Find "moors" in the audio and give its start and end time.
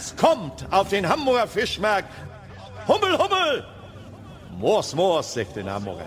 4.58-4.94, 4.94-5.34